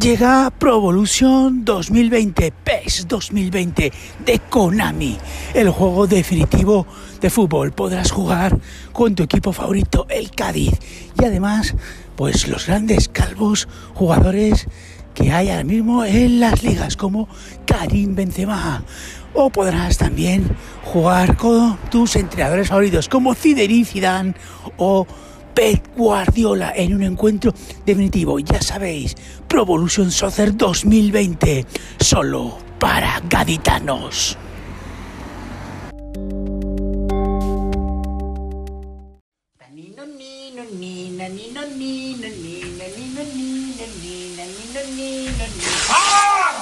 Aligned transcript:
Llega 0.00 0.50
Pro 0.50 0.78
Evolution 0.78 1.64
2020, 1.64 2.52
PES 2.64 3.06
2020 3.06 3.92
de 4.26 4.38
Konami, 4.40 5.16
el 5.54 5.70
juego 5.70 6.08
definitivo 6.08 6.84
de 7.20 7.30
fútbol. 7.30 7.70
Podrás 7.70 8.10
jugar 8.10 8.58
con 8.92 9.14
tu 9.14 9.22
equipo 9.22 9.52
favorito, 9.52 10.06
el 10.10 10.32
Cádiz, 10.32 10.72
y 11.16 11.24
además, 11.24 11.76
pues 12.16 12.48
los 12.48 12.66
grandes 12.66 13.08
calvos 13.08 13.68
jugadores 13.94 14.66
que 15.14 15.30
hay 15.30 15.50
ahora 15.50 15.62
mismo 15.62 16.04
en 16.04 16.40
las 16.40 16.64
ligas, 16.64 16.96
como 16.96 17.28
Karim 17.64 18.16
Benzema. 18.16 18.82
O 19.32 19.50
podrás 19.50 19.96
también 19.96 20.56
jugar 20.82 21.36
con 21.36 21.78
tus 21.92 22.16
entrenadores 22.16 22.68
favoritos, 22.68 23.08
como 23.08 23.34
Zinedine 23.34 23.84
Zidane 23.84 24.34
o 24.76 25.06
Pep 25.54 25.96
Guardiola 25.96 26.72
en 26.74 26.94
un 26.94 27.02
encuentro 27.04 27.54
definitivo. 27.86 28.40
Ya 28.40 28.60
sabéis, 28.60 29.14
Pro 29.46 29.62
Evolution 29.62 30.10
Soccer 30.10 30.56
2020, 30.56 31.64
solo 32.00 32.58
para 32.80 33.20
gaditanos. 33.30 34.36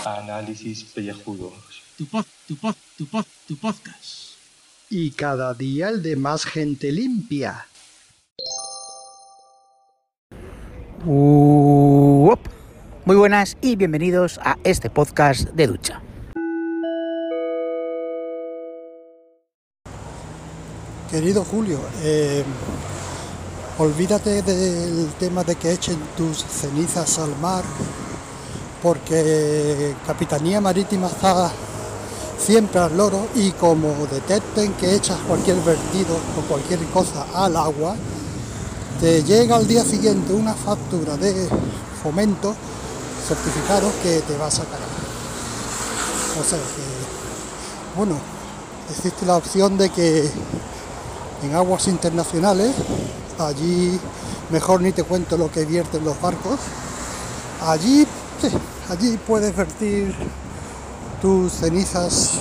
Análisis 0.05 0.85
pellejudos. 0.85 1.53
Tu 1.97 2.07
pod, 2.07 2.27
tu 2.47 2.57
pod, 2.57 2.75
tu 2.99 3.07
pod, 3.07 3.25
tu 3.49 3.57
podcast. 3.57 4.33
Y 4.91 5.13
cada 5.13 5.55
día 5.55 5.89
el 5.89 6.03
de 6.03 6.17
más 6.17 6.45
gente 6.45 6.93
limpia. 6.93 7.67
Muy 11.05 12.37
buenas 13.07 13.57
y 13.61 13.75
bienvenidos 13.75 14.39
a 14.45 14.57
este 14.63 14.89
podcast 14.89 15.49
de 15.49 15.67
ducha. 15.67 16.01
Querido 21.11 21.45
Julio, 21.45 21.81
eh, 22.05 22.45
olvídate 23.79 24.43
del 24.43 25.09
tema 25.19 25.43
de 25.43 25.57
que 25.57 25.73
echen 25.73 25.99
tus 26.17 26.45
cenizas 26.45 27.19
al 27.19 27.37
mar, 27.41 27.65
porque 28.81 29.95
Capitanía 30.07 30.61
Marítima 30.61 31.09
está 31.09 31.51
siempre 32.39 32.79
al 32.79 32.97
loro 32.97 33.27
y 33.35 33.51
como 33.53 33.89
detecten 34.07 34.73
que 34.75 34.95
echas 34.95 35.19
cualquier 35.27 35.57
vertido 35.63 36.15
o 36.39 36.43
cualquier 36.49 36.79
cosa 36.87 37.27
al 37.35 37.57
agua, 37.57 37.97
te 39.01 39.23
llega 39.25 39.57
al 39.57 39.67
día 39.67 39.85
siguiente 39.85 40.33
una 40.33 40.55
factura 40.55 41.17
de 41.17 41.49
fomento 42.03 42.55
certificado 43.27 43.91
que 44.03 44.21
te 44.21 44.37
va 44.37 44.47
a 44.47 44.51
sacar. 44.51 44.81
O 46.41 46.45
sea 46.45 46.59
que, 46.59 47.97
bueno, 47.97 48.17
existe 48.91 49.27
la 49.27 49.37
opción 49.37 49.77
de 49.77 49.91
que 49.91 50.31
en 51.43 51.55
aguas 51.55 51.89
internacionales, 51.89 52.75
allí 53.39 53.99
mejor 54.51 54.81
ni 54.81 54.93
te 54.93 55.03
cuento 55.03 55.37
lo 55.37 55.51
que 55.51 55.65
vierten 55.65 56.05
los 56.05 56.21
barcos, 56.21 56.59
allí, 57.67 58.07
allí 58.89 59.19
puedes 59.27 59.55
vertir 59.55 60.15
tus 61.21 61.53
cenizas 61.53 62.33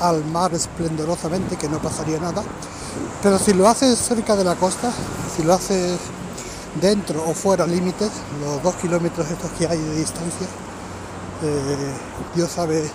al 0.00 0.24
mar 0.24 0.54
esplendorosamente, 0.54 1.56
que 1.56 1.68
no 1.68 1.78
pasaría 1.78 2.20
nada. 2.20 2.42
Pero 3.22 3.38
si 3.38 3.52
lo 3.52 3.68
haces 3.68 3.98
cerca 3.98 4.36
de 4.36 4.44
la 4.44 4.54
costa, 4.54 4.92
si 5.38 5.44
lo 5.44 5.54
haces 5.54 6.00
dentro 6.82 7.22
o 7.24 7.32
fuera 7.32 7.64
límites, 7.64 8.10
los 8.42 8.60
dos 8.60 8.74
kilómetros 8.74 9.30
estos 9.30 9.48
que 9.52 9.68
hay 9.68 9.78
de 9.78 9.94
distancia, 9.94 10.48
eh, 11.44 11.92
Dios 12.34 12.50
sabe 12.50 12.90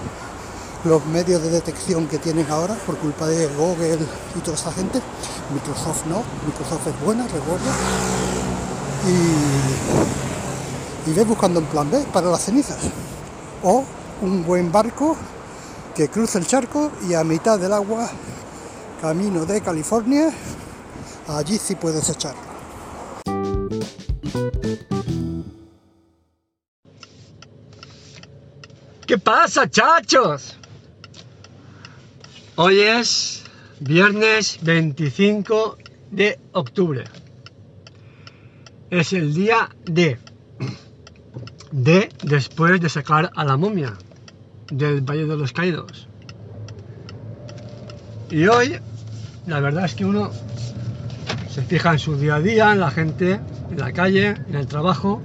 los 0.83 1.05
medios 1.05 1.41
de 1.41 1.49
detección 1.49 2.05
que 2.07 2.17
tienen 2.17 2.45
ahora 2.49 2.75
por 2.85 2.97
culpa 2.97 3.27
de 3.27 3.47
Google 3.47 3.99
y 4.35 4.39
toda 4.39 4.57
esa 4.57 4.73
gente. 4.73 5.01
Microsoft 5.53 6.05
no, 6.07 6.21
Microsoft 6.45 6.85
es 6.87 7.05
buena, 7.05 7.23
recuerda. 7.23 7.71
Y, 11.07 11.09
y 11.09 11.13
ves 11.13 11.25
buscando 11.25 11.61
un 11.61 11.67
plan 11.67 11.89
B 11.89 12.05
para 12.11 12.27
las 12.29 12.43
cenizas. 12.43 12.79
O 13.63 13.85
un 14.21 14.45
buen 14.45 14.69
barco 14.69 15.15
que 15.95 16.09
cruce 16.09 16.39
el 16.39 16.45
charco 16.45 16.91
y 17.07 17.13
a 17.13 17.23
mitad 17.23 17.57
del 17.57 17.71
agua, 17.71 18.09
camino 18.99 19.45
de 19.45 19.61
California, 19.61 20.29
allí 21.27 21.57
sí 21.57 21.75
puedes 21.75 22.09
echarlo. 22.09 22.41
¿Qué 29.05 29.17
pasa, 29.17 29.69
chachos? 29.69 30.55
Hoy 32.55 32.79
es 32.79 33.43
viernes 33.79 34.59
25 34.61 35.77
de 36.11 36.39
octubre. 36.53 37.03
Es 38.89 39.13
el 39.13 39.33
día 39.33 39.69
de 39.85 40.19
de 41.71 42.09
después 42.23 42.79
de 42.79 42.87
sacar 42.87 43.31
a 43.35 43.43
la 43.43 43.57
momia 43.57 43.93
del 44.71 45.01
Valle 45.01 45.25
de 45.25 45.35
los 45.35 45.51
Caídos. 45.51 46.07
Y 48.29 48.45
hoy, 48.45 48.79
la 49.47 49.59
verdad 49.59 49.85
es 49.85 49.95
que 49.95 50.05
uno 50.05 50.31
se 51.53 51.61
fija 51.61 51.91
en 51.91 51.99
su 51.99 52.15
día 52.17 52.37
a 52.37 52.39
día, 52.39 52.71
en 52.71 52.79
la 52.79 52.89
gente, 52.89 53.39
en 53.69 53.77
la 53.77 53.91
calle, 53.91 54.29
en 54.49 54.55
el 54.55 54.65
trabajo, 54.65 55.21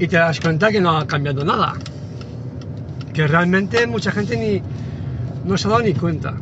y 0.00 0.08
te 0.08 0.16
das 0.16 0.40
cuenta 0.40 0.72
que 0.72 0.80
no 0.80 0.96
ha 0.96 1.06
cambiado 1.06 1.44
nada. 1.44 1.74
Que 3.14 3.28
realmente 3.28 3.86
mucha 3.86 4.10
gente 4.10 4.36
ni 4.36 4.62
no 5.48 5.56
se 5.56 5.68
ha 5.68 5.70
dado 5.70 5.84
ni 5.84 5.94
cuenta. 5.94 6.34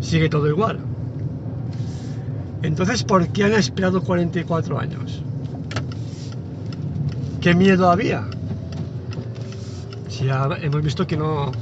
Sigue 0.00 0.28
todo 0.28 0.46
igual. 0.48 0.80
Entonces, 2.60 3.04
¿por 3.04 3.26
qué 3.28 3.44
han 3.44 3.54
esperado 3.54 4.02
44 4.02 4.78
años? 4.78 5.22
¿Qué 7.40 7.54
miedo 7.54 7.90
había? 7.90 8.28
Si 10.10 10.26
ya 10.26 10.46
hemos 10.60 10.82
visto 10.82 11.06
que 11.06 11.16
no, 11.16 11.52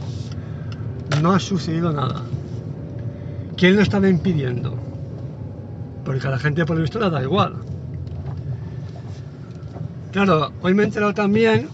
no 1.22 1.32
ha 1.32 1.38
sucedido 1.38 1.92
nada. 1.92 2.22
¿Quién 3.56 3.76
lo 3.76 3.82
estaba 3.82 4.08
impidiendo? 4.08 4.74
Porque 6.04 6.26
a 6.26 6.30
la 6.30 6.38
gente 6.38 6.64
por 6.66 6.76
lo 6.76 6.82
visto 6.82 6.98
le 6.98 7.10
da 7.10 7.22
igual. 7.22 7.56
Claro, 10.12 10.52
hoy 10.62 10.74
me 10.74 10.82
he 10.82 10.86
enterado 10.86 11.14
también 11.14 11.68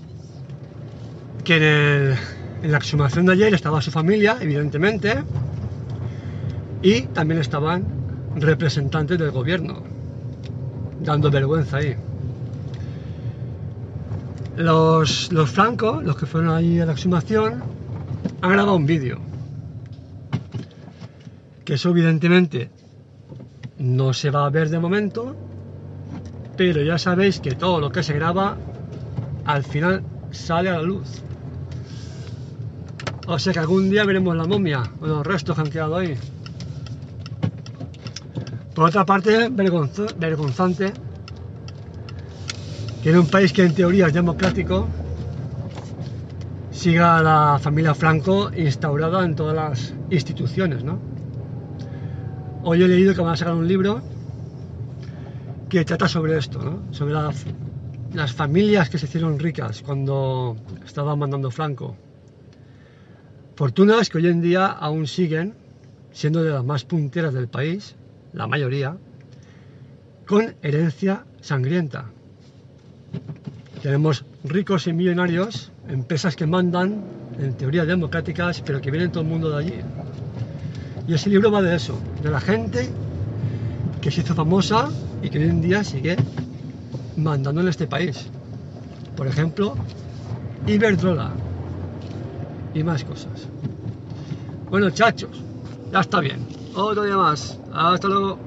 que 1.45 1.57
en, 1.57 1.63
el- 1.63 2.71
la 2.71 2.77
exhumación 2.79 3.27
de 3.27 3.33
ayer 3.33 3.55
estaba 3.55 3.83
su 3.83 3.91
familia, 3.91 4.37
evidentemente, 4.41 5.23
y 6.83 7.03
también 7.03 7.41
estaban 7.41 7.85
representantes 8.37 9.19
del 9.19 9.31
gobierno, 9.33 9.83
dando 11.03 11.31
vergüenza 11.31 11.79
ahí. 11.79 11.97
Los, 14.57 15.33
los 15.33 15.51
francos, 15.51 16.05
los 16.05 16.17
que 16.17 16.27
fueron 16.27 16.51
ahí 16.55 16.79
a 16.81 16.87
la 16.87 16.93
exhumación, 16.93 17.63
han 18.41 18.51
grabado 18.53 18.77
un 18.77 18.87
vídeo. 18.87 19.19
Que 21.65 21.75
eso 21.75 21.91
evidentemente 21.91 22.71
no 23.79 24.13
se 24.13 24.31
va 24.31 24.47
a 24.47 24.51
ver 24.51 24.69
de 24.69 24.79
momento, 24.79 25.37
pero 26.57 26.83
ya 26.83 26.99
sabéis 26.99 27.41
que 27.41 27.53
todo 27.53 27.81
lo 27.81 27.91
que 27.91 28.03
se 28.03 28.15
graba 28.15 28.57
al 29.45 29.63
final 29.65 30.03
sale 30.31 30.71
a 30.71 30.75
la 30.75 30.83
luz. 30.83 31.23
O 33.27 33.39
sea 33.39 33.53
que 33.53 33.59
algún 33.61 33.91
día 33.91 34.05
veremos 34.05 34.37
la 34.37 34.45
momia 34.45 34.83
o 35.01 35.07
los 35.07 35.27
restos 35.27 35.55
que 35.55 35.61
han 35.63 35.71
quedado 35.71 35.97
ahí. 35.97 36.15
Por 38.75 38.89
otra 38.89 39.05
parte, 39.05 39.49
vergonzo- 39.51 40.13
vergonzante 40.19 40.93
que 43.03 43.11
en 43.11 43.19
un 43.19 43.27
país 43.27 43.53
que 43.53 43.65
en 43.65 43.75
teoría 43.75 44.07
es 44.07 44.13
democrático 44.15 44.87
siga 46.71 47.23
la 47.23 47.59
familia 47.61 47.95
Franco 47.95 48.51
instaurada 48.57 49.25
en 49.25 49.35
todas 49.37 49.55
las 49.55 49.95
instituciones, 50.11 50.83
¿no? 50.85 50.99
Hoy 52.65 52.83
he 52.83 52.89
leído 52.89 53.15
que 53.15 53.21
van 53.21 53.33
a 53.33 53.37
sacar 53.37 53.55
un 53.55 53.67
libro 53.67 54.01
que 55.69 55.85
trata 55.85 56.09
sobre 56.09 56.39
esto. 56.39 56.81
Sobre 56.93 57.13
la- 57.13 57.33
las 58.15 58.33
familias 58.33 58.89
que 58.89 58.99
se 58.99 59.07
hicieron 59.07 59.39
ricas 59.39 59.83
cuando 59.83 60.57
estaba 60.85 61.17
mandando 61.17 61.51
Franco. 61.51 61.97
Fortunas 63.57 64.09
que 64.09 64.19
hoy 64.19 64.29
en 64.29 64.41
día 64.41 64.67
aún 64.67 65.07
siguen 65.07 65.55
siendo 66.13 66.43
de 66.43 66.51
las 66.51 66.65
más 66.65 66.85
punteras 66.85 67.33
del 67.33 67.49
país, 67.49 67.95
la 68.33 68.47
mayoría, 68.47 68.97
con 70.27 70.55
herencia 70.63 71.25
sangrienta. 71.41 72.05
Tenemos 73.83 74.25
ricos 74.45 74.87
y 74.87 74.93
millonarios, 74.93 75.73
empresas 75.89 76.37
que 76.37 76.47
mandan, 76.47 77.03
en 77.39 77.55
teoría 77.55 77.85
democráticas, 77.87 78.61
pero 78.61 78.81
que 78.81 78.91
viene 78.91 79.09
todo 79.09 79.23
el 79.23 79.29
mundo 79.29 79.51
de 79.51 79.59
allí. 79.59 79.81
Y 81.07 81.15
ese 81.15 81.31
libro 81.31 81.51
va 81.51 81.63
de 81.63 81.75
eso, 81.75 81.99
de 82.23 82.31
la 82.31 82.41
gente 82.41 82.89
que 84.01 84.11
se 84.11 84.21
hizo 84.21 84.35
famosa 84.35 84.89
y 85.23 85.31
que 85.31 85.39
hoy 85.39 85.45
en 85.45 85.61
día 85.61 85.85
sigue 85.85 86.17
mandando 87.17 87.61
en 87.61 87.69
este 87.69 87.87
país. 87.87 88.29
Por 89.17 89.27
ejemplo, 89.27 89.77
Iberdrola 90.67 91.33
y 92.75 92.83
más 92.83 93.05
cosas. 93.05 93.49
Bueno, 94.71 94.91
chachos, 94.91 95.31
ya 95.93 96.01
está 96.01 96.21
bien. 96.21 96.47
Otro 96.75 97.03
día 97.03 97.17
más. 97.17 97.59
Hasta 97.73 98.09
luego. 98.09 98.39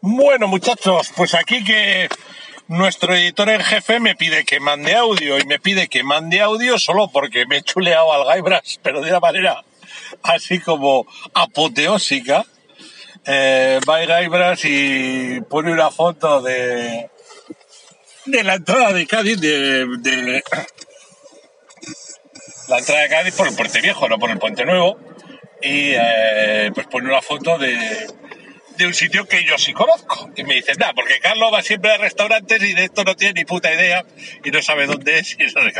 Bueno, 0.00 0.48
muchachos, 0.48 1.12
pues 1.16 1.34
aquí 1.34 1.64
que 1.64 2.08
nuestro 2.68 3.14
editor 3.14 3.48
en 3.48 3.60
jefe 3.60 4.00
me 4.00 4.16
pide 4.16 4.44
que 4.44 4.60
mande 4.60 4.94
audio 4.94 5.38
y 5.38 5.44
me 5.44 5.58
pide 5.58 5.88
que 5.88 6.02
mande 6.02 6.40
audio 6.40 6.78
solo 6.78 7.08
porque 7.08 7.46
me 7.46 7.58
he 7.58 7.62
chuleado 7.62 8.12
al 8.12 8.24
Gaibras, 8.24 8.80
pero 8.82 9.00
de 9.00 9.10
una 9.10 9.20
manera 9.20 9.64
así 10.22 10.60
como 10.60 11.06
apoteósica. 11.34 12.44
Eh, 13.28 13.80
va 13.88 14.04
Gaibras 14.04 14.64
y 14.64 15.40
pone 15.48 15.72
una 15.72 15.90
foto 15.90 16.42
de, 16.42 17.10
de 18.26 18.44
la 18.44 18.54
entrada 18.54 18.92
de 18.92 19.06
Cádiz, 19.06 19.40
de, 19.40 19.84
de 19.98 20.42
la 22.68 22.78
entrada 22.78 23.02
de 23.02 23.08
Cádiz 23.08 23.34
por 23.34 23.48
el 23.48 23.56
Puente 23.56 23.80
Viejo, 23.80 24.08
no 24.08 24.18
por 24.18 24.30
el 24.30 24.38
Puente 24.38 24.64
Nuevo, 24.64 24.96
y 25.60 25.90
eh, 25.94 26.70
pues 26.72 26.86
pone 26.86 27.08
una 27.08 27.20
foto 27.20 27.58
de, 27.58 28.06
de 28.76 28.86
un 28.86 28.94
sitio 28.94 29.26
que 29.26 29.44
yo 29.44 29.58
sí 29.58 29.72
conozco. 29.72 30.30
Y 30.36 30.44
me 30.44 30.54
dicen, 30.54 30.76
nada, 30.78 30.92
porque 30.94 31.20
Carlos 31.20 31.52
va 31.52 31.62
siempre 31.62 31.92
a 31.92 31.98
restaurantes 31.98 32.62
y 32.62 32.74
de 32.74 32.84
esto 32.84 33.04
no 33.04 33.14
tiene 33.16 33.40
ni 33.40 33.44
puta 33.44 33.72
idea 33.72 34.04
y 34.44 34.50
no 34.50 34.62
sabe 34.62 34.86
dónde 34.86 35.18
es 35.18 35.36
y 35.38 35.44
eso 35.44 35.60
le. 35.60 35.72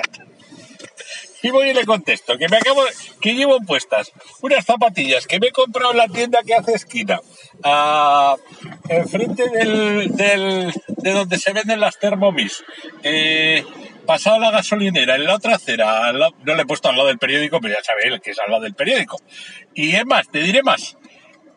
Y 1.42 1.50
voy 1.50 1.70
y 1.70 1.74
le 1.74 1.84
contesto 1.84 2.36
que 2.38 2.48
me 2.48 2.56
acabo, 2.56 2.82
que 3.20 3.34
llevo 3.34 3.60
puestas 3.60 4.10
unas 4.40 4.64
zapatillas 4.64 5.26
que 5.26 5.38
me 5.38 5.48
he 5.48 5.52
comprado 5.52 5.92
en 5.92 5.98
la 5.98 6.08
tienda 6.08 6.40
que 6.44 6.54
hace 6.54 6.74
esquina, 6.74 7.20
a, 7.62 8.36
enfrente 8.88 9.48
del, 9.50 10.72
de 10.88 11.12
donde 11.12 11.38
se 11.38 11.52
venden 11.52 11.78
las 11.78 11.98
Thermomis, 12.00 12.64
eh, 13.02 13.64
pasado 14.06 14.40
la 14.40 14.50
gasolinera, 14.50 15.16
en 15.16 15.24
la 15.24 15.34
otra 15.34 15.56
acera, 15.56 16.12
no 16.12 16.54
le 16.54 16.62
he 16.62 16.66
puesto 16.66 16.88
al 16.88 16.96
lado 16.96 17.08
del 17.08 17.18
periódico, 17.18 17.60
pero 17.60 17.74
ya 17.74 17.84
sabe 17.84 18.08
él 18.08 18.20
que 18.20 18.30
es 18.30 18.38
al 18.38 18.50
lado 18.50 18.62
del 18.62 18.74
periódico. 18.74 19.20
Y 19.74 19.94
es 19.94 20.06
más, 20.06 20.28
te 20.28 20.40
diré 20.40 20.62
más, 20.62 20.96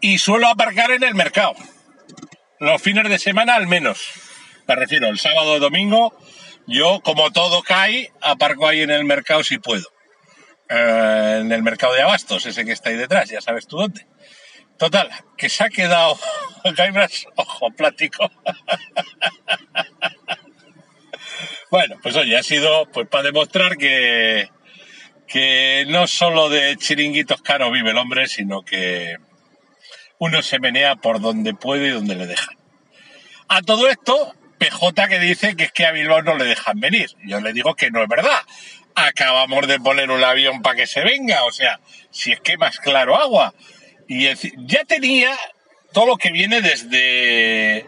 y 0.02 0.18
suelo 0.18 0.48
aparcar 0.48 0.92
en 0.92 1.04
el 1.04 1.16
mercado. 1.16 1.56
Los 2.60 2.82
fines 2.82 3.10
de 3.10 3.20
semana 3.20 3.56
al 3.56 3.68
menos. 3.68 4.02
Me 4.68 4.76
refiero, 4.76 5.08
el 5.08 5.20
sábado 5.20 5.54
o 5.54 5.60
domingo, 5.60 6.16
yo, 6.68 7.02
como 7.02 7.32
todo 7.32 7.64
cae, 7.64 8.12
aparco 8.22 8.68
ahí 8.68 8.82
en 8.82 8.92
el 8.92 9.06
mercado 9.06 9.44
si 9.44 9.58
puedo. 9.58 9.88
Eh, 10.70 11.40
en 11.42 11.52
el 11.52 11.64
mercado 11.64 11.94
de 11.94 12.02
abastos, 12.02 12.46
ese 12.46 12.66
que 12.66 12.74
está 12.74 12.90
ahí 12.90 12.96
detrás, 12.96 13.30
ya 13.30 13.42
sabes 13.42 13.68
tú 13.68 13.78
dónde. 13.78 14.06
Total, 14.78 15.10
que 15.38 15.50
se 15.50 15.64
ha 15.64 15.70
quedado 15.70 16.18
Gaibras, 16.76 17.26
ojo, 17.36 17.72
plático. 17.72 18.30
bueno, 21.72 21.98
pues 22.04 22.16
oye, 22.16 22.38
ha 22.38 22.44
sido 22.44 22.86
pues 22.92 23.08
para 23.08 23.24
demostrar 23.24 23.78
que, 23.78 24.50
que 25.28 25.86
no 25.88 26.08
solo 26.08 26.50
de 26.50 26.76
chiringuitos 26.78 27.42
caros 27.42 27.72
vive 27.72 27.92
el 27.92 27.98
hombre, 27.98 28.28
sino 28.28 28.62
que 28.62 29.18
uno 30.20 30.42
se 30.42 30.60
menea 30.60 30.96
por 30.98 31.20
donde 31.20 31.54
puede 31.54 31.88
y 31.88 31.92
donde 31.92 32.16
le 32.16 32.28
dejan. 32.28 32.56
A 33.48 33.62
todo 33.62 33.90
esto, 33.90 34.36
PJ 34.60 35.08
que 35.08 35.20
dice 35.20 35.56
que 35.56 35.64
es 35.64 35.72
que 35.72 35.86
a 35.86 35.92
Bilbao 35.92 36.22
no 36.22 36.36
le 36.36 36.46
dejan 36.46 36.80
venir. 36.80 37.10
Yo 37.26 37.42
le 37.42 37.54
digo 37.54 37.74
que 37.76 37.90
no 37.90 38.04
es 38.04 38.08
verdad. 38.08 38.42
Acabamos 38.94 39.68
de 39.68 39.80
poner 39.80 40.12
un 40.12 40.24
avión 40.24 40.62
para 40.62 40.76
que 40.76 40.88
se 40.88 41.02
venga, 41.02 41.46
o 41.46 41.52
sea, 41.52 41.80
si 42.12 42.34
es 42.34 42.42
que 42.42 42.58
más 42.58 42.80
claro 42.80 43.16
agua. 43.16 43.54
Y 44.08 44.28
ya 44.68 44.84
tenía 44.86 45.36
todo 45.94 46.06
lo 46.06 46.18
que 46.18 46.32
viene 46.32 46.62
desde 46.62 47.88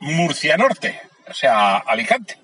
Murcia 0.00 0.56
Norte, 0.56 1.00
o 1.26 1.34
sea, 1.34 1.78
Alicante. 1.78 2.38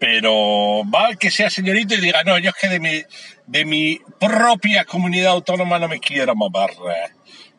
Pero 0.00 0.82
va 0.90 1.14
que 1.14 1.30
sea 1.30 1.50
señorito 1.50 1.94
y 1.94 2.00
diga, 2.00 2.24
no, 2.24 2.38
yo 2.38 2.48
es 2.50 2.56
que 2.56 2.68
de 2.68 2.80
mi, 2.80 3.02
de 3.46 3.64
mi 3.66 4.00
propia 4.18 4.86
comunidad 4.86 5.32
autónoma 5.32 5.78
no 5.78 5.88
me 5.88 6.00
quiero 6.00 6.34
mover. 6.34 6.70
eh". 6.70 7.10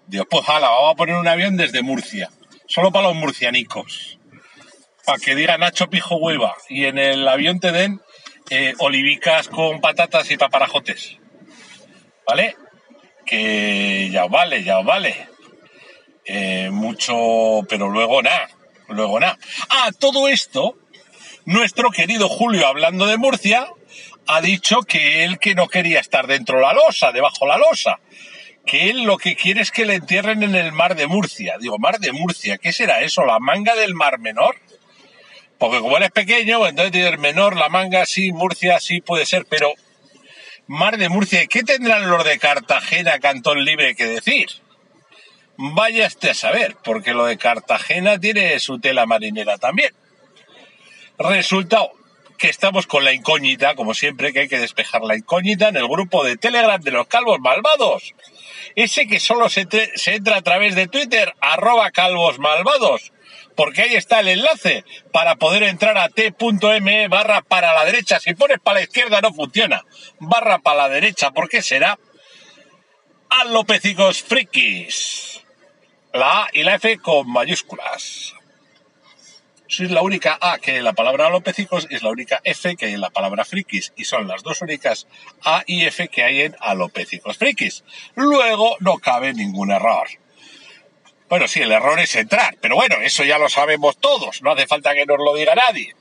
Digo, 0.08 0.26
pues 0.26 0.50
hala, 0.50 0.68
vamos 0.70 0.94
a 0.94 0.98
poner 0.98 1.16
un 1.16 1.28
avión 1.28 1.56
desde 1.56 1.84
Murcia, 1.84 2.32
solo 2.66 2.92
para 2.92 3.10
los 3.10 3.16
murcianicos. 3.16 4.18
Para 5.06 5.20
que 5.20 5.36
diga 5.36 5.60
Nacho 5.60 5.90
Pijo 5.90 6.16
Hueva 6.16 6.56
y 6.68 6.86
en 6.86 6.98
el 6.98 7.28
avión 7.28 7.60
te 7.60 7.72
den 7.72 8.02
eh, 8.50 8.74
olivicas 8.80 9.48
con 9.48 9.80
patatas 9.80 10.32
y 10.32 10.38
paparajotes. 10.38 11.18
¿Vale? 12.26 12.56
Que 13.24 14.10
ya 14.12 14.26
os 14.26 14.32
vale, 14.32 14.64
ya 14.64 14.80
os 14.80 14.86
vale. 14.86 15.28
Eh, 16.26 16.70
mucho, 16.72 17.62
pero 17.70 17.88
luego 17.88 18.24
nada, 18.24 18.50
luego 18.88 19.20
nada. 19.20 19.38
Ah, 19.70 19.92
todo 19.98 20.28
esto, 20.28 20.78
nuestro 21.46 21.92
querido 21.92 22.30
Julio, 22.30 22.68
hablando 22.68 23.06
de 23.08 23.18
Murcia, 23.18 23.68
ha 24.28 24.42
dicho 24.42 24.82
que 24.82 25.24
él 25.24 25.40
que 25.40 25.56
no 25.56 25.68
quería 25.68 26.00
estar 26.00 26.28
dentro 26.28 26.58
de 26.58 26.64
la 26.64 26.74
losa, 26.74 27.12
debajo 27.12 27.46
de 27.46 27.48
la 27.48 27.58
losa, 27.58 28.00
que 28.66 28.90
él 28.90 29.04
lo 29.04 29.18
que 29.18 29.36
quiere 29.36 29.62
es 29.62 29.72
que 29.72 29.86
le 29.86 29.96
entierren 29.96 30.44
en 30.44 30.56
el 30.56 30.72
mar 30.72 30.96
de 30.96 31.08
Murcia. 31.08 31.58
Digo, 31.60 31.80
mar 31.80 32.00
de 32.00 32.12
Murcia, 32.12 32.58
¿qué 32.58 32.72
será 32.72 33.02
eso? 33.02 33.26
¿La 33.26 33.40
manga 33.40 33.76
del 33.76 33.94
mar 33.94 34.20
menor? 34.20 34.58
Porque 35.58 35.80
como 35.80 35.98
él 35.98 36.04
es 36.04 36.12
pequeño, 36.12 36.60
pues 36.60 36.72
entonces 36.72 36.92
tiene 36.92 37.10
el 37.10 37.20
menor, 37.20 37.56
la 37.56 37.70
manga 37.70 38.06
sí, 38.06 38.32
Murcia 38.32 38.80
sí 38.80 39.02
puede 39.02 39.26
ser, 39.26 39.46
pero 39.46 39.74
mar 40.68 40.98
de 40.98 41.10
Murcia, 41.10 41.46
¿qué 41.48 41.64
tendrán 41.64 42.10
los 42.10 42.24
de 42.24 42.40
Cartagena, 42.40 43.20
Cantón 43.20 43.64
Libre 43.64 43.96
que 43.96 44.06
decir? 44.06 44.48
Vaya 45.58 46.08
este 46.08 46.32
a 46.32 46.34
saber, 46.34 46.76
porque 46.84 47.14
lo 47.14 47.26
de 47.26 47.38
Cartagena 47.38 48.20
tiene 48.20 48.60
su 48.60 48.80
tela 48.80 49.06
marinera 49.06 49.58
también. 49.58 49.94
Resultado 51.24 51.92
que 52.40 52.50
estamos 52.50 52.88
con 52.88 53.04
la 53.04 53.14
incógnita, 53.14 53.76
como 53.76 53.94
siempre, 53.94 54.34
que 54.34 54.40
hay 54.40 54.48
que 54.50 54.58
despejar 54.58 55.04
la 55.04 55.16
incógnita 55.16 55.68
en 55.68 55.76
el 55.76 55.88
grupo 55.88 56.24
de 56.24 56.38
Telegram 56.38 56.82
de 56.82 56.90
los 56.90 57.06
Calvos 57.06 57.40
Malvados. 57.40 58.16
Ese 58.76 59.06
que 59.06 59.20
solo 59.20 59.48
se, 59.48 59.68
entra 60.08 60.38
a 60.38 60.42
través 60.42 60.74
de 60.74 60.88
Twitter, 60.88 61.36
arroba 61.40 61.92
calvos 61.92 62.40
malvados, 62.40 63.12
porque 63.56 63.84
ahí 63.84 63.96
está 63.96 64.22
el 64.22 64.30
enlace 64.30 64.84
para 65.12 65.36
poder 65.36 65.62
entrar 65.64 66.00
a 66.00 66.10
t.me 66.10 67.08
barra 67.08 67.44
para 67.44 67.76
la 67.76 67.86
derecha. 67.86 68.20
Si 68.20 68.34
pones 68.34 68.60
para 68.60 68.80
la 68.80 68.84
izquierda 68.84 69.22
no 69.22 69.32
funciona. 69.34 69.86
Barra 70.20 70.58
para 70.58 70.88
la 70.88 70.90
derecha, 70.90 71.30
¿por 71.30 71.48
qué 71.48 71.62
será? 71.62 72.00
Alopecicos 73.30 74.24
frikis. 74.24 75.44
La 76.14 76.46
A 76.46 76.50
y 76.54 76.64
la 76.64 76.76
F 76.76 76.98
con 76.98 77.30
mayúsculas. 77.30 78.34
Sois 79.72 79.90
la 79.90 80.02
única 80.02 80.38
A 80.42 80.58
que 80.58 80.72
hay 80.72 80.78
en 80.80 80.84
la 80.84 80.92
palabra 80.92 81.28
alopecicos 81.28 81.88
y 81.90 81.96
es 81.96 82.04
la 82.04 82.10
única 82.10 82.42
F 82.44 82.76
que 82.76 82.88
hay 82.88 82.94
en 82.94 83.00
la 83.00 83.10
palabra 83.10 83.46
frikis. 83.46 83.94
Y 83.96 84.04
son 84.04 84.28
las 84.28 84.44
dos 84.44 84.62
únicas 84.62 85.08
A 85.46 85.64
y 85.66 85.86
F 85.86 86.10
que 86.10 86.26
hay 86.26 86.42
en 86.42 86.58
alopecicos 86.60 87.38
frikis. 87.38 87.86
Luego 88.16 88.76
no 88.82 88.98
cabe 88.98 89.34
ningún 89.34 89.72
error. 89.72 90.10
Bueno, 91.30 91.48
sí, 91.48 91.62
el 91.62 91.72
error 91.72 91.98
es 92.02 92.14
entrar, 92.18 92.58
pero 92.60 92.76
bueno, 92.76 92.98
eso 93.02 93.24
ya 93.24 93.38
lo 93.38 93.48
sabemos 93.48 93.98
todos, 93.98 94.42
no 94.42 94.52
hace 94.52 94.68
falta 94.68 94.94
que 94.94 95.06
nos 95.06 95.20
lo 95.20 95.34
diga 95.34 95.56
nadie. 95.56 95.96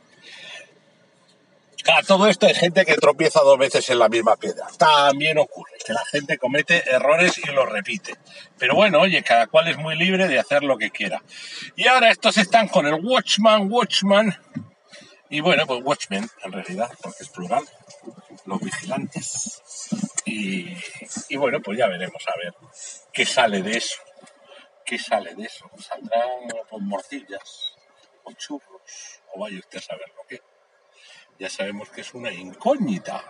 A 1.89 2.03
todo 2.03 2.27
esto 2.29 2.47
hay 2.47 2.55
gente 2.55 2.85
que 2.85 2.95
tropieza 2.95 3.41
dos 3.41 3.59
veces 3.59 3.89
en 3.91 3.99
la 3.99 4.09
misma 4.09 4.37
piedra. 4.37 4.67
También 4.79 5.39
ocurre 5.39 5.73
que 5.85 5.93
la 5.93 6.05
gente 6.05 6.37
comete 6.39 6.83
errores 6.91 7.39
y 7.39 7.51
los 7.53 7.69
repite. 7.69 8.15
Pero 8.59 8.75
bueno, 8.75 9.01
oye, 9.01 9.23
cada 9.23 9.47
cual 9.47 9.69
es 9.69 9.79
muy 9.79 9.97
libre 9.97 10.29
de 10.29 10.39
hacer 10.39 10.63
lo 10.63 10.77
que 10.77 10.91
quiera. 10.91 11.23
Y 11.77 11.87
ahora 11.89 12.11
estos 12.11 12.37
están 12.37 12.69
con 12.69 12.87
el 12.87 12.95
Watchman, 12.95 13.71
Watchman. 13.71 14.37
Y 15.31 15.41
bueno, 15.41 15.67
pues 15.67 15.81
Watchmen, 15.83 16.29
en 16.45 16.53
realidad, 16.53 16.91
porque 17.03 17.23
es 17.23 17.29
plural. 17.29 17.65
Los 18.45 18.61
vigilantes. 18.61 19.63
Y, 20.25 20.77
y 21.29 21.37
bueno, 21.37 21.61
pues 21.63 21.79
ya 21.79 21.87
veremos 21.87 22.23
a 22.27 22.39
ver 22.39 22.55
qué 23.13 23.25
sale 23.25 23.63
de 23.63 23.79
eso. 23.79 23.97
¿Qué 24.85 24.99
sale 24.99 25.35
de 25.35 25.45
eso? 25.45 25.71
¿Saldrán 25.79 26.49
pues, 26.69 26.83
morcillas? 26.83 27.75
¿O 28.25 28.33
churros? 28.33 29.21
¿O 29.33 29.41
vaya 29.41 29.59
usted 29.59 29.79
a 29.79 29.83
saber 29.83 30.13
lo 30.17 30.27
que? 30.27 30.41
Ya 31.41 31.49
sabemos 31.49 31.89
que 31.89 32.03
es 32.03 32.13
una 32.13 32.31
incógnita. 32.35 33.25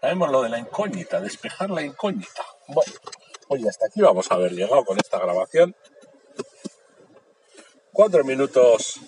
Sabemos 0.00 0.32
lo 0.32 0.42
de 0.42 0.48
la 0.48 0.58
incógnita, 0.58 1.20
despejar 1.20 1.70
la 1.70 1.82
incógnita. 1.82 2.44
Bueno, 2.66 2.92
oye, 3.46 3.68
hasta 3.68 3.86
aquí 3.86 4.00
vamos 4.00 4.28
a 4.32 4.34
haber 4.34 4.50
llegado 4.50 4.84
con 4.84 4.98
esta 4.98 5.20
grabación. 5.20 5.76
Cuatro 7.92 8.24
minutos 8.24 8.98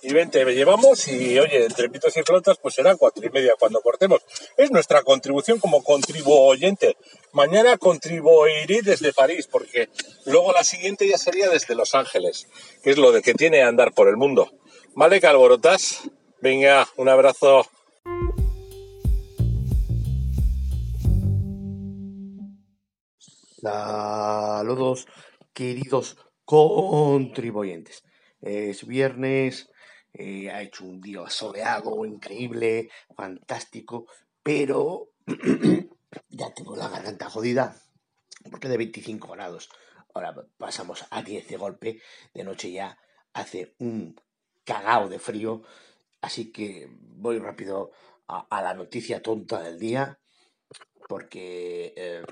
y 0.00 0.14
veinte 0.14 0.42
me 0.46 0.54
llevamos 0.54 1.06
y 1.08 1.38
oye, 1.38 1.66
entre 1.66 1.90
pitos 1.90 2.16
y 2.16 2.22
flotas 2.22 2.56
pues 2.62 2.74
será 2.74 2.96
cuatro 2.96 3.26
y 3.26 3.28
media 3.28 3.52
cuando 3.58 3.82
cortemos. 3.82 4.22
Es 4.56 4.70
nuestra 4.70 5.02
contribución 5.02 5.58
como 5.58 5.84
contribuyente. 5.84 6.96
Mañana 7.32 7.76
contribuiré 7.76 8.80
desde 8.80 9.12
París 9.12 9.46
porque 9.46 9.90
luego 10.24 10.50
la 10.54 10.64
siguiente 10.64 11.06
ya 11.06 11.18
sería 11.18 11.50
desde 11.50 11.74
Los 11.74 11.94
Ángeles, 11.94 12.48
que 12.82 12.88
es 12.88 12.96
lo 12.96 13.12
de 13.12 13.20
que 13.20 13.34
tiene 13.34 13.62
andar 13.62 13.92
por 13.92 14.08
el 14.08 14.16
mundo. 14.16 14.50
¿Vale, 14.94 15.20
Calborotas? 15.20 16.08
Venga, 16.46 16.86
un 16.96 17.08
abrazo. 17.08 17.66
Saludos, 23.60 25.08
queridos 25.52 26.16
contribuyentes. 26.44 28.04
Es 28.40 28.86
viernes, 28.86 29.72
eh, 30.14 30.48
ha 30.52 30.62
hecho 30.62 30.84
un 30.84 31.00
día 31.00 31.28
soleado, 31.28 32.06
increíble, 32.06 32.90
fantástico, 33.16 34.06
pero 34.40 35.08
ya 36.28 36.54
tengo 36.54 36.76
la 36.76 36.88
garganta 36.88 37.28
jodida 37.28 37.74
porque 38.52 38.68
de 38.68 38.76
25 38.76 39.32
grados. 39.32 39.68
Ahora 40.14 40.32
pasamos 40.58 41.06
a 41.10 41.22
10 41.22 41.48
de 41.48 41.56
golpe, 41.56 42.00
de 42.32 42.44
noche 42.44 42.70
ya 42.70 42.96
hace 43.32 43.74
un 43.80 44.14
cagao 44.62 45.08
de 45.08 45.18
frío, 45.18 45.64
así 46.20 46.52
que 46.52 46.88
voy 46.90 47.38
rápido 47.38 47.92
a 48.26 48.62
la 48.62 48.74
noticia 48.74 49.22
tonta 49.22 49.60
del 49.60 49.78
día 49.78 50.18
porque 51.08 51.94
eh, 51.96 52.22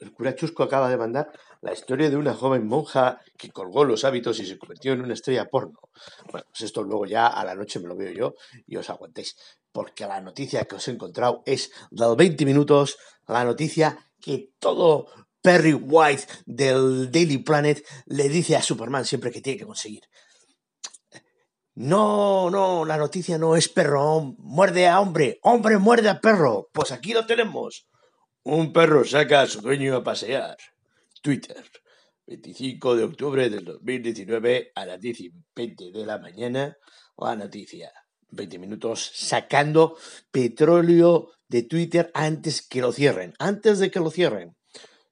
el 0.00 0.12
cura 0.12 0.34
Chusco 0.34 0.62
acaba 0.62 0.88
de 0.88 0.96
mandar 0.96 1.30
la 1.60 1.72
historia 1.72 2.10
de 2.10 2.16
una 2.16 2.34
joven 2.34 2.66
monja 2.66 3.20
que 3.36 3.50
colgó 3.50 3.84
los 3.84 4.04
hábitos 4.04 4.38
y 4.40 4.46
se 4.46 4.58
convirtió 4.58 4.92
en 4.92 5.02
una 5.02 5.14
estrella 5.14 5.46
porno. 5.46 5.80
Bueno, 6.30 6.46
pues 6.50 6.62
esto 6.62 6.82
luego 6.82 7.06
ya 7.06 7.26
a 7.26 7.44
la 7.44 7.54
noche 7.54 7.80
me 7.80 7.88
lo 7.88 7.96
veo 7.96 8.12
yo 8.12 8.34
y 8.66 8.76
os 8.76 8.88
aguantéis, 8.90 9.36
porque 9.72 10.06
la 10.06 10.20
noticia 10.20 10.64
que 10.64 10.76
os 10.76 10.88
he 10.88 10.92
encontrado 10.92 11.42
es 11.44 11.72
de 11.90 12.14
20 12.16 12.44
minutos, 12.44 12.98
la 13.26 13.44
noticia 13.44 13.98
que 14.20 14.52
todo 14.58 15.06
Perry 15.42 15.74
White 15.74 16.24
del 16.46 17.10
Daily 17.10 17.38
Planet 17.38 17.84
le 18.06 18.28
dice 18.28 18.56
a 18.56 18.62
Superman 18.62 19.04
siempre 19.04 19.30
que 19.30 19.40
tiene 19.40 19.58
que 19.58 19.66
conseguir. 19.66 20.02
No, 21.80 22.50
no, 22.50 22.84
la 22.84 22.96
noticia 22.96 23.38
no 23.38 23.54
es 23.54 23.68
perro, 23.68 24.34
muerde 24.38 24.88
a 24.88 24.98
hombre, 24.98 25.38
hombre 25.44 25.78
muerde 25.78 26.08
a 26.08 26.20
perro. 26.20 26.68
Pues 26.72 26.90
aquí 26.90 27.12
lo 27.12 27.24
tenemos. 27.24 27.86
Un 28.42 28.72
perro 28.72 29.04
saca 29.04 29.42
a 29.42 29.46
su 29.46 29.60
dueño 29.60 29.94
a 29.94 30.02
pasear. 30.02 30.56
Twitter, 31.22 31.64
25 32.26 32.96
de 32.96 33.04
octubre 33.04 33.48
del 33.48 33.64
2019 33.64 34.72
a 34.74 34.86
las 34.86 35.00
10 35.00 35.20
y 35.20 35.32
20 35.54 35.92
de 35.92 36.04
la 36.04 36.18
mañana. 36.18 36.76
La 37.16 37.36
noticia. 37.36 37.92
20 38.30 38.58
minutos 38.58 39.12
sacando 39.14 39.96
petróleo 40.32 41.30
de 41.46 41.62
Twitter 41.62 42.10
antes 42.12 42.60
que 42.60 42.80
lo 42.80 42.90
cierren. 42.90 43.34
Antes 43.38 43.78
de 43.78 43.92
que 43.92 44.00
lo 44.00 44.10
cierren. 44.10 44.56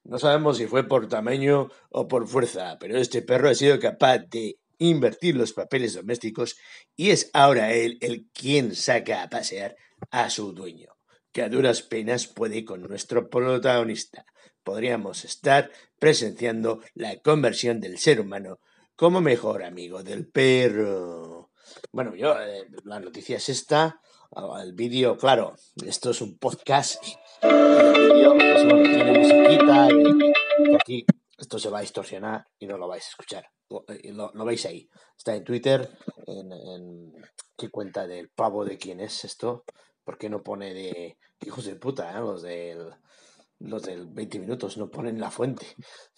No 0.03 0.19
sabemos 0.19 0.57
si 0.57 0.67
fue 0.67 0.85
por 0.85 1.07
tamaño 1.07 1.69
o 1.91 2.09
por 2.09 2.27
fuerza, 2.27 2.75
pero 2.77 2.97
este 2.97 3.21
perro 3.21 3.47
ha 3.47 3.55
sido 3.55 3.79
capaz 3.79 4.17
de 4.17 4.59
invertir 4.79 5.35
los 5.35 5.53
papeles 5.53 5.93
domésticos 5.93 6.57
y 6.95 7.11
es 7.11 7.29
ahora 7.33 7.73
él 7.73 7.97
el 8.01 8.27
quien 8.31 8.75
saca 8.75 9.23
a 9.23 9.29
pasear 9.29 9.75
a 10.11 10.29
su 10.29 10.53
dueño, 10.53 10.95
que 11.31 11.41
a 11.41 11.49
duras 11.49 11.81
penas 11.81 12.27
puede 12.27 12.65
con 12.65 12.81
nuestro 12.81 13.29
protagonista. 13.29 14.25
Podríamos 14.63 15.25
estar 15.25 15.71
presenciando 15.99 16.81
la 16.93 17.17
conversión 17.21 17.79
del 17.79 17.97
ser 17.97 18.19
humano 18.19 18.59
como 18.95 19.21
mejor 19.21 19.63
amigo 19.63 20.03
del 20.03 20.27
perro. 20.27 21.51
Bueno, 21.91 22.15
yo, 22.15 22.39
eh, 22.41 22.67
la 22.83 22.99
noticia 22.99 23.37
es 23.37 23.49
esta. 23.49 24.01
El 24.61 24.73
vídeo, 24.73 25.17
claro, 25.17 25.55
esto 25.85 26.11
es 26.11 26.21
un 26.21 26.37
podcast. 26.37 27.01
Pues 27.39 27.53
aquí 30.81 31.05
esto 31.37 31.59
se 31.59 31.69
va 31.69 31.77
a 31.79 31.81
distorsionar 31.81 32.47
y 32.59 32.65
no 32.67 32.77
lo 32.77 32.87
vais 32.87 33.05
a 33.05 33.09
escuchar. 33.09 33.45
Eh, 33.69 34.13
lo, 34.13 34.45
veis 34.45 34.65
ahí. 34.65 34.89
Está 35.17 35.35
en 35.35 35.43
Twitter, 35.43 35.89
en, 36.25 37.13
qué 37.57 37.69
cuenta 37.69 38.07
del 38.07 38.29
pavo 38.29 38.65
de 38.65 38.77
quién 38.77 38.99
es 38.99 39.25
esto. 39.25 39.63
¿Por 40.03 40.17
qué 40.17 40.29
no 40.29 40.41
pone 40.41 40.73
de 40.73 41.17
hijos 41.45 41.65
de 41.65 41.75
puta, 41.75 42.17
eh? 42.17 42.21
los 42.21 42.41
del 42.41 42.93
los 43.59 43.83
del 43.83 44.05
20 44.05 44.39
minutos 44.39 44.77
no 44.77 44.89
ponen 44.89 45.19
la 45.19 45.31
fuente 45.31 45.65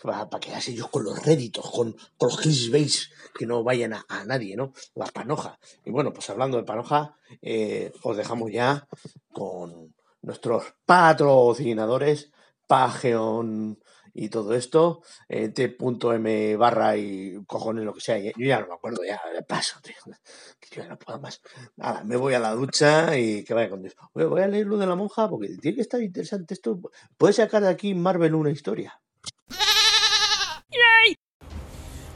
para, 0.01 0.27
quedarse 0.39 0.74
yo 0.74 0.89
con 0.89 1.03
los 1.03 1.24
réditos, 1.25 1.70
con, 1.72 1.94
con 2.18 2.29
los 2.29 2.38
clickbaits 2.38 3.12
que 3.34 3.46
no 3.46 3.63
vayan 3.63 3.94
a, 3.94 4.25
nadie, 4.25 4.56
¿no? 4.56 4.74
La 4.96 5.06
panoja. 5.06 5.58
Y 5.86 5.91
bueno, 5.91 6.12
pues 6.12 6.29
hablando 6.29 6.58
de 6.58 6.63
panoja, 6.63 7.18
eh, 7.41 7.91
os 8.03 8.18
dejamos 8.18 8.51
ya 8.51 8.88
con 9.32 9.96
nuestros 10.22 10.74
patrocinadores, 10.86 12.32
Pageon 12.68 13.79
y 14.13 14.30
todo 14.30 14.54
esto, 14.54 15.01
eh, 15.28 15.50
t.m 15.50 16.56
barra 16.58 16.98
y 16.98 17.44
cojones 17.46 17.86
lo 17.86 17.94
que 17.94 18.01
sea, 18.01 18.18
yo 18.18 18.32
ya 18.38 18.62
no 18.62 18.68
me 18.68 18.74
acuerdo, 18.75 19.04
ya 19.04 19.20
paso, 19.48 19.80
tío, 19.82 19.96
yo 20.72 20.84
ya 20.84 20.89
no 20.89 20.98
puedo 21.00 21.20
más. 21.20 21.42
Nada, 21.75 22.04
me 22.04 22.16
voy 22.16 22.34
a 22.34 22.39
la 22.39 22.51
ducha 22.54 23.18
y 23.18 23.44
que 23.44 23.54
vaya 23.54 23.70
con 23.70 23.82
Dios. 23.82 23.96
voy 24.13 24.42
a 24.42 24.48
leer 24.48 24.68
lo 24.68 24.78
de 24.78 24.88
la 24.88 24.96
monja 24.96 25.30
porque 25.30 25.50
tiene 25.62 25.75
que 25.75 25.82
estar 25.82 26.01
interesante 26.01 26.54
esto. 26.54 26.80
Puede 27.18 27.34
sacar 27.34 27.63
de 27.63 27.70
aquí 27.70 27.94
Marvel 27.94 28.36
una 28.36 28.51
historia. 28.51 29.00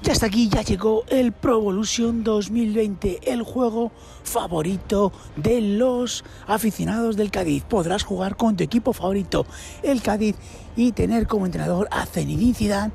Y 0.06 0.10
hasta 0.12 0.26
aquí 0.26 0.50
ya 0.50 0.64
llegó 0.64 1.06
el 1.08 1.32
Pro 1.32 1.60
Evolution 1.60 2.26
2020, 2.26 3.32
el 3.32 3.42
juego 3.42 3.94
favorito 4.26 5.14
de 5.38 5.62
los 5.62 6.26
aficionados 6.46 7.16
del 7.16 7.32
Cádiz. 7.32 7.64
Podrás 7.64 8.04
jugar 8.04 8.36
con 8.36 8.58
tu 8.58 8.66
equipo 8.66 8.92
favorito, 8.92 9.46
el 9.82 10.02
Cádiz, 10.02 10.36
y 10.76 10.92
tener 10.92 11.26
como 11.26 11.46
entrenador 11.46 11.88
a 11.90 12.06
Zinedine 12.06 12.54
Zidane 12.54 12.92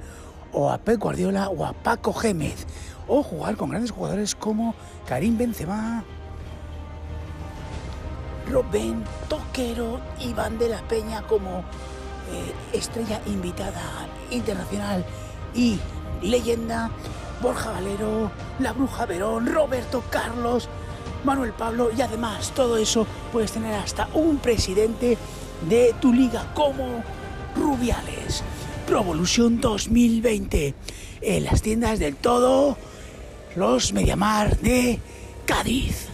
o 0.53 0.71
a 0.71 0.77
Pep 0.77 1.01
Guardiola 1.01 1.49
o 1.49 1.65
a 1.65 1.73
Paco 1.73 2.13
Gémez, 2.13 2.67
o 3.07 3.23
jugar 3.23 3.57
con 3.57 3.71
grandes 3.71 3.91
jugadores 3.91 4.35
como 4.35 4.75
Karim 5.07 5.39
Benzema, 5.39 6.05
Robén 8.51 9.03
Toquero, 9.31 9.99
Iván 10.21 10.59
de 10.59 10.69
la 10.69 10.87
Peña 10.89 11.23
como 11.23 11.61
eh, 11.61 12.53
estrella 12.75 13.23
invitada 13.27 14.09
internacional 14.31 15.07
y 15.55 15.79
leyenda, 16.23 16.91
Borja 17.41 17.71
Valero, 17.71 18.31
la 18.59 18.73
Bruja 18.73 19.07
Verón, 19.07 19.47
Roberto 19.47 20.03
Carlos, 20.11 20.69
Manuel 21.25 21.53
Pablo 21.53 21.91
y 21.97 22.01
además 22.01 22.53
todo 22.55 22.77
eso 22.77 23.07
puedes 23.33 23.53
tener 23.53 23.75
hasta 23.75 24.09
un 24.15 24.39
presidente 24.39 25.19
de 25.69 25.95
tu 26.01 26.13
liga 26.13 26.53
como 26.55 27.03
Rubiales. 27.57 28.43
Pro 28.87 29.01
Evolution 29.01 29.61
2020 29.61 30.75
en 31.21 31.45
las 31.45 31.63
tiendas 31.63 31.99
del 31.99 32.17
todo 32.17 32.77
los 33.57 33.93
Mediamar 33.93 34.59
de 34.59 35.01
Cádiz. 35.45 36.09